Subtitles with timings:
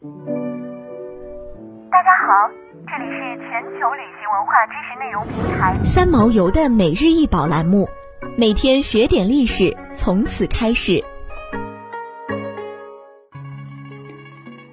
[0.00, 0.06] 大
[2.04, 2.30] 家好，
[2.86, 7.88] 这里是全球旅行文化知识内容平台三毛游的每日一宝栏目，
[8.36, 11.02] 每天学点历史，从此开始。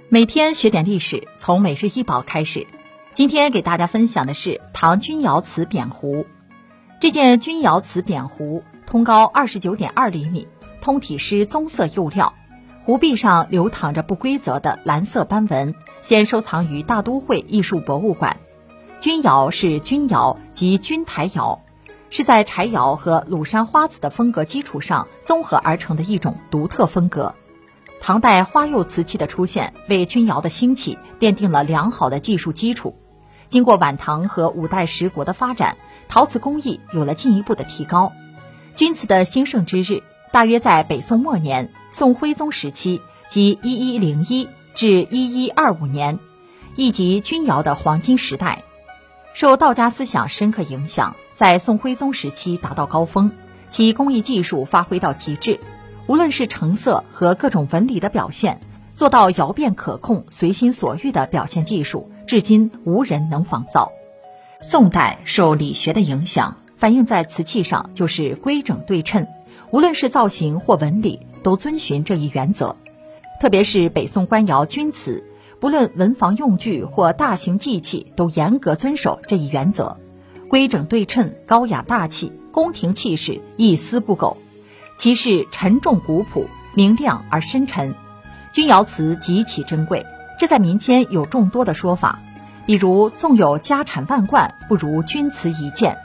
[0.09, 2.67] 每天学点历史，从每日一宝开始。
[3.13, 6.27] 今天给大家分享的是唐钧窑瓷扁壶。
[7.01, 10.47] 这件钧窑瓷扁壶通高二十九点二厘米，
[10.81, 12.35] 通体施棕色釉料，
[12.85, 18.37] 壶壁上流淌着不规则的蓝色斑纹，现收藏于大都会艺术博物馆。
[18.99, 21.63] 钧窑是钧窑及钧台窑，
[22.11, 27.33] 是在柴窑和鲁山花瓷的风格基础上综合而成的一种独特风格。
[27.99, 32.95] 唐代花釉瓷器的出现，为钧窑的兴起奠定了良好的技术基础。
[33.49, 38.13] 经过晚唐和五代十国的发展，陶瓷工艺有了进一步的提高。
[38.75, 40.03] 钧瓷的兴盛之日，
[40.35, 42.99] 大约在北宋末年，宋徽宗时期，
[43.29, 46.19] 即一一零一至一一二五年，
[46.75, 48.65] 亦即钧窑的黄金时代。
[49.33, 53.31] 受道家思想深刻影响，在宋徽宗时期达到高峰，
[53.69, 55.61] 其工艺技术发挥到极致。
[56.05, 58.59] 无论是成色和各种纹理的表现，
[58.93, 63.93] 做到窑变可控、随心所欲的表现技术，至今无人能仿造。
[64.59, 69.25] 宋代受理学的影响，反映在瓷器上就是规整对称，
[69.71, 72.75] 无论是造型或纹理，都遵循这一原则。
[73.41, 75.23] 特别是北宋官窑钧瓷，
[75.59, 79.97] 不论文房用具或大型祭器，都严格遵守这一原则，
[80.47, 84.37] 规整对称、高雅大气、宫廷气势，一丝不苟。
[84.95, 87.93] 其是沉重古朴，明亮而深沉。
[88.53, 90.05] 钧窑瓷极其珍贵，
[90.39, 92.19] 这在民间有众多的说法，
[92.65, 95.95] 比如纵有家产万贯，不如钧瓷一件；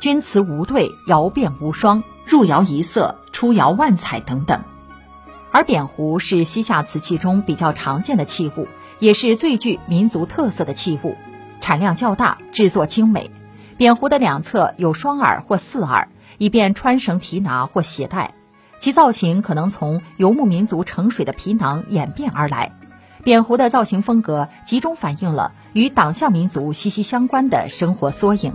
[0.00, 4.60] 钧瓷无对，窑变无双；入窑一色，出窑万彩等等。
[5.50, 11.16] 而扁壶是西夏瓷器中比较常见的器物，也是最具民族特色的器物，
[11.62, 13.30] 产量较大，制作精美。
[13.78, 18.34] 扁壶的两侧有双耳或四耳，以便穿绳提拿或携带。
[18.78, 22.72] 其造型可能从游牧民族盛水的皮囊演变而来，
[23.24, 28.54] 扁壶的造型风格集中反映了与党项民族息息相关的生活缩影。